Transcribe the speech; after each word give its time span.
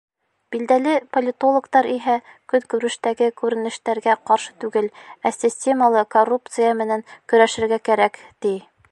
Билдәле 0.53 0.93
политологтар 1.15 1.87
иһә, 1.89 2.15
көнкүрештәге 2.53 3.27
күренештәргә 3.41 4.15
ҡаршы 4.29 4.55
түгел, 4.63 4.87
ә 5.27 5.33
системалы 5.35 6.01
коррупция 6.17 6.71
менән 6.81 7.05
көрәшергә 7.35 7.79
кәрәк, 7.91 8.19
ти. 8.47 8.55